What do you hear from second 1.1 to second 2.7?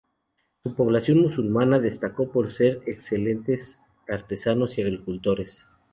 musulmana destacó por